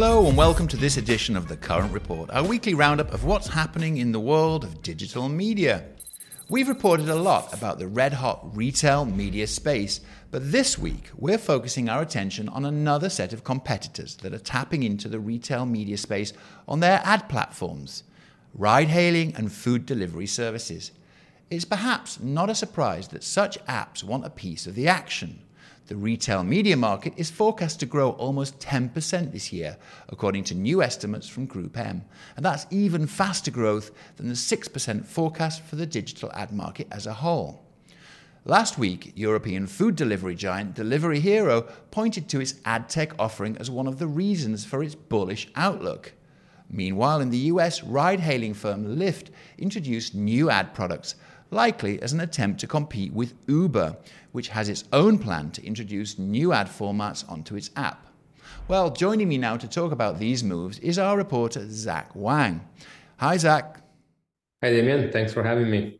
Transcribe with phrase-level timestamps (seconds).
[0.00, 3.48] Hello, and welcome to this edition of The Current Report, our weekly roundup of what's
[3.48, 5.86] happening in the world of digital media.
[6.48, 10.00] We've reported a lot about the red hot retail media space,
[10.30, 14.84] but this week we're focusing our attention on another set of competitors that are tapping
[14.84, 16.32] into the retail media space
[16.68, 18.04] on their ad platforms
[18.54, 20.92] ride hailing and food delivery services.
[21.50, 25.40] It's perhaps not a surprise that such apps want a piece of the action.
[25.88, 29.78] The retail media market is forecast to grow almost 10% this year,
[30.10, 32.02] according to new estimates from GroupM.
[32.36, 37.06] And that's even faster growth than the 6% forecast for the digital ad market as
[37.06, 37.64] a whole.
[38.44, 43.70] Last week, European food delivery giant Delivery Hero pointed to its ad tech offering as
[43.70, 46.12] one of the reasons for its bullish outlook.
[46.68, 51.14] Meanwhile, in the US, ride hailing firm Lyft introduced new ad products
[51.50, 53.96] likely as an attempt to compete with Uber,
[54.32, 58.06] which has its own plan to introduce new ad formats onto its app.
[58.66, 62.66] Well, joining me now to talk about these moves is our reporter, Zac Wang.
[63.18, 63.80] Hi, Zach.
[64.62, 65.10] Hi, Damian.
[65.10, 65.98] Thanks for having me.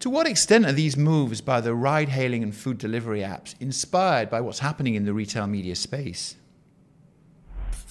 [0.00, 4.30] To what extent are these moves by the ride hailing and food delivery apps inspired
[4.30, 6.36] by what's happening in the retail media space?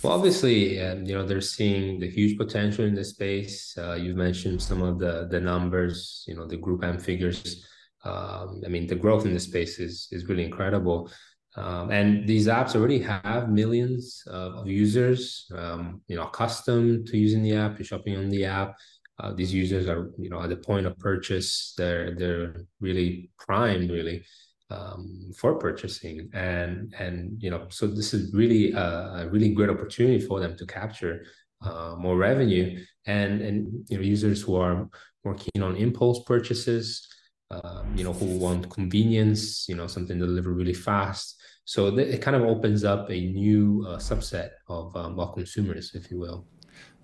[0.02, 3.78] Well, obviously, um, you know they're seeing the huge potential in the space.
[3.78, 7.66] Uh, you've mentioned some of the the numbers, you know, the GroupM figures.
[8.06, 11.12] Um, I mean, the growth in the space is is really incredible.
[11.56, 17.42] Um, and these apps already have millions of users, um, you know, accustomed to using
[17.44, 18.76] the app, to shopping on the app.
[19.20, 23.90] Uh, these users are, you know, at the point of purchase, they're they're really primed,
[23.92, 24.24] really
[24.70, 26.30] um, for purchasing.
[26.34, 30.56] And and you know so this is really a, a really great opportunity for them
[30.58, 31.26] to capture
[31.62, 32.84] uh, more revenue.
[33.06, 34.90] And and you know users who are
[35.26, 37.08] more keen on impulse purchases
[37.52, 41.36] um, you know who want convenience you know something delivered really fast.
[41.66, 45.92] So th- it kind of opens up a new uh, subset of, um, of consumers
[45.94, 46.46] if you will.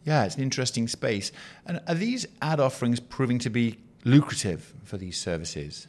[0.04, 1.32] Yeah it's an interesting space.
[1.66, 5.88] And are these ad offerings proving to be lucrative for these services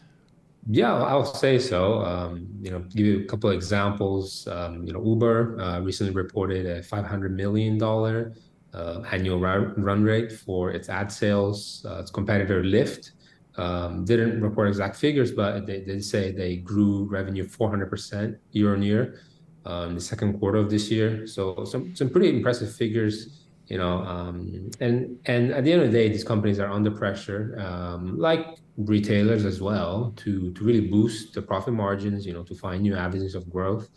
[0.69, 2.03] yeah, I'll say so.
[2.04, 4.49] Um, you know, give you a couple of examples.
[4.49, 8.34] Um, you know, Uber uh, recently reported a five hundred million dollar
[8.75, 11.87] uh, annual run rate for its ad sales.
[11.88, 13.12] Uh, its competitor Lyft
[13.56, 18.37] um, didn't report exact figures, but they did say they grew revenue four hundred percent
[18.50, 19.21] year on year
[19.66, 21.27] uh, in the second quarter of this year.
[21.28, 25.91] So some some pretty impressive figures you know um, and and at the end of
[25.91, 28.47] the day these companies are under pressure um, like
[28.77, 32.94] retailers as well to to really boost the profit margins you know to find new
[32.94, 33.88] avenues of growth.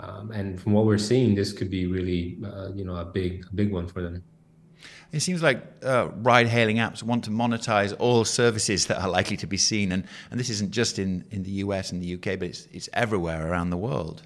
[0.00, 3.46] Um, and from what we're seeing this could be really uh, you know a big
[3.50, 4.22] a big one for them.
[5.12, 9.36] It seems like uh, ride hailing apps want to monetize all services that are likely
[9.36, 9.92] to be seen.
[9.92, 12.88] And, and this isn't just in, in the US and the UK but it's, it's
[12.94, 14.22] everywhere around the world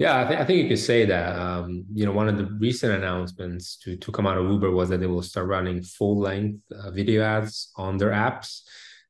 [0.00, 1.38] yeah, I, th- I think you could say that.
[1.38, 4.88] Um, you know, one of the recent announcements to, to come out of Uber was
[4.88, 8.62] that they will start running full length uh, video ads on their apps.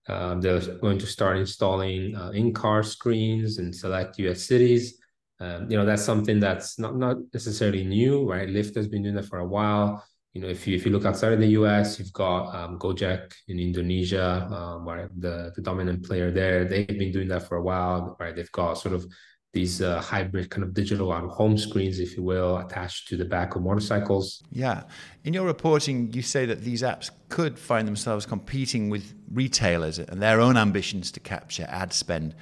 [0.09, 4.99] Um, they're going to start installing uh, in car screens in select US cities.
[5.39, 8.49] Um, you know, that's something that's not, not necessarily new, right?
[8.49, 10.05] Lyft has been doing that for a while.
[10.33, 13.33] You know, if you if you look outside of the US, you've got um, Gojek
[13.47, 16.65] in Indonesia, um, where the, the dominant player there.
[16.65, 18.35] They've been doing that for a while, right?
[18.35, 19.07] They've got sort of
[19.53, 23.17] these uh, hybrid kind of digital out of home screens, if you will, attached to
[23.17, 24.43] the back of motorcycles.
[24.53, 24.85] Yeah.
[25.25, 30.23] In your reporting, you say that these apps could find themselves competing with retailers and
[30.23, 32.35] their own ambitions to capture ad spend.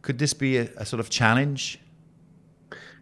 [0.00, 1.78] Could this be a, a sort of challenge?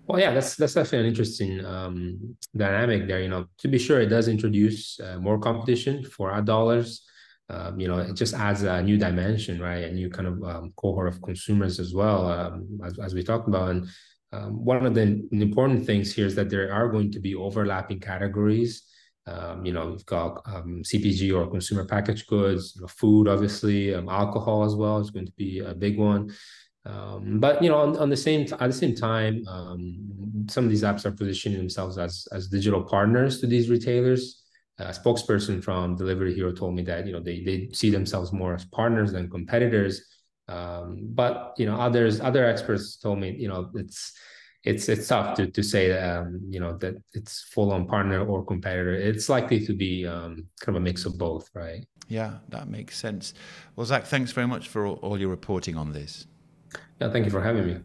[0.08, 3.22] Well, yeah, that's that's definitely an interesting um, dynamic there.
[3.22, 7.02] You know, to be sure, it does introduce uh, more competition for ad dollars
[7.48, 9.84] um, you know, it just adds a new dimension, right?
[9.84, 13.48] A new kind of um, cohort of consumers as well, um, as, as, we talked
[13.48, 13.70] about.
[13.70, 13.88] And
[14.32, 18.00] um, one of the important things here is that there are going to be overlapping
[18.00, 18.84] categories.
[19.26, 23.94] Um, you know, we've got um, CPG or consumer packaged goods, you know, food, obviously,
[23.94, 26.32] alcohol as well is going to be a big one.
[26.84, 29.44] but you know, on, on, the same at the same time,
[30.48, 34.41] some of these apps are positioning themselves as as digital partners to these retailers
[34.78, 38.54] a spokesperson from Delivery Hero told me that you know they they see themselves more
[38.54, 40.02] as partners than competitors.
[40.48, 44.12] Um, but you know others other experts told me you know it's
[44.64, 48.44] it's it's tough to to say um, you know that it's full on partner or
[48.44, 48.94] competitor.
[48.94, 51.86] It's likely to be um, kind of a mix of both, right?
[52.08, 53.34] Yeah, that makes sense.
[53.76, 56.26] Well, Zac, thanks very much for all, all your reporting on this.
[57.00, 57.80] Yeah, thank you for having me.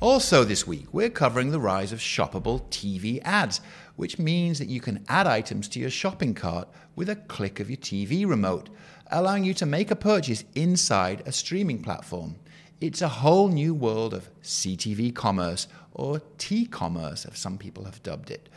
[0.00, 3.60] Also, this week, we're covering the rise of shoppable TV ads,
[3.96, 6.66] which means that you can add items to your shopping cart
[6.96, 8.70] with a click of your TV remote,
[9.10, 12.36] allowing you to make a purchase inside a streaming platform.
[12.80, 18.02] It's a whole new world of CTV commerce, or T commerce, as some people have
[18.02, 18.48] dubbed it.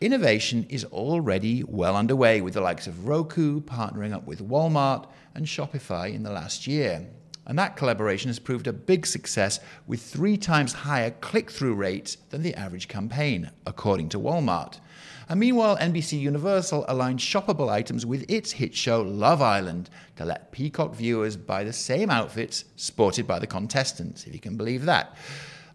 [0.00, 5.06] Innovation is already well underway with the likes of Roku partnering up with Walmart
[5.36, 7.06] and Shopify in the last year.
[7.46, 12.16] And that collaboration has proved a big success with three times higher click through rates
[12.30, 14.80] than the average campaign, according to Walmart.
[15.28, 20.52] And meanwhile, NBC Universal aligned shoppable items with its hit show Love Island to let
[20.52, 25.16] Peacock viewers buy the same outfits sported by the contestants, if you can believe that.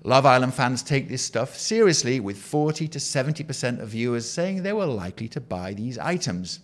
[0.03, 4.73] Love Island fans take this stuff seriously, with 40 to 70% of viewers saying they
[4.73, 6.59] were likely to buy these items.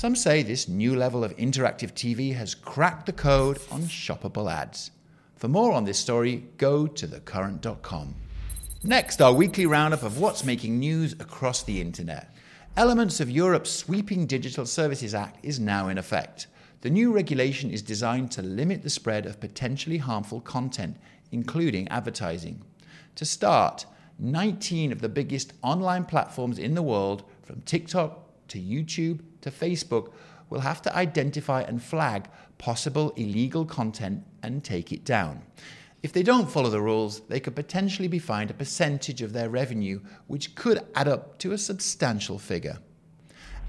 [0.00, 4.92] Some say this new level of interactive TV has cracked the code on shoppable ads.
[5.36, 8.14] For more on this story, go to thecurrent.com.
[8.82, 12.34] Next, our weekly roundup of what's making news across the internet.
[12.78, 16.46] Elements of Europe's sweeping Digital Services Act is now in effect.
[16.80, 20.96] The new regulation is designed to limit the spread of potentially harmful content,
[21.30, 22.64] including advertising.
[23.16, 23.84] To start,
[24.18, 30.12] 19 of the biggest online platforms in the world, from TikTok to YouTube to Facebook,
[30.50, 35.42] will have to identify and flag possible illegal content and take it down.
[36.02, 39.50] If they don't follow the rules, they could potentially be fined a percentage of their
[39.50, 42.78] revenue, which could add up to a substantial figure.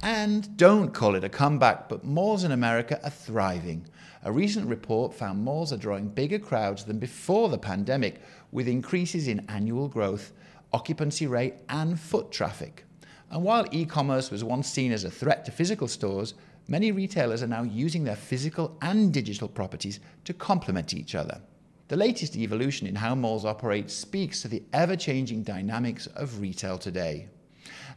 [0.01, 3.86] And don't call it a comeback, but malls in America are thriving.
[4.24, 9.28] A recent report found malls are drawing bigger crowds than before the pandemic, with increases
[9.28, 10.31] in annual growth,
[10.74, 12.86] occupancy rate, and foot traffic.
[13.31, 16.33] And while e commerce was once seen as a threat to physical stores,
[16.68, 21.42] many retailers are now using their physical and digital properties to complement each other.
[21.88, 26.78] The latest evolution in how malls operate speaks to the ever changing dynamics of retail
[26.78, 27.30] today.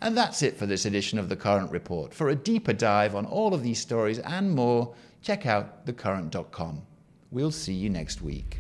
[0.01, 2.15] And that's it for this edition of The Current Report.
[2.15, 6.83] For a deeper dive on all of these stories and more, check out thecurrent.com.
[7.31, 8.59] We'll see you next week.